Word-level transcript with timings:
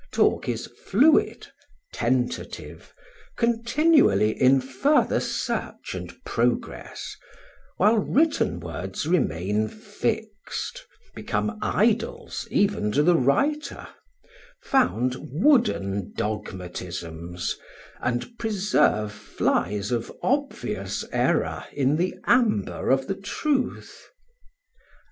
Talk 0.11 0.49
is 0.49 0.65
fluid, 0.65 1.45
tentative, 1.93 2.91
continually 3.37 4.31
"in 4.31 4.59
further 4.59 5.19
search 5.19 5.93
and 5.93 6.11
progress;" 6.25 7.15
while 7.77 7.99
written 7.99 8.59
words 8.59 9.05
remain 9.05 9.67
fixed, 9.67 10.87
become 11.13 11.59
idols 11.61 12.47
even 12.49 12.91
to 12.93 13.03
the 13.03 13.15
writer, 13.15 13.89
found 14.63 15.17
wooden 15.31 16.13
dogmatisms, 16.17 17.53
and 17.99 18.39
preserve 18.39 19.11
flies 19.11 19.91
of 19.91 20.11
obvious 20.23 21.05
error 21.11 21.63
in 21.73 21.97
the 21.97 22.15
amber 22.25 22.89
of 22.89 23.05
the 23.05 23.13
truth. 23.21 24.07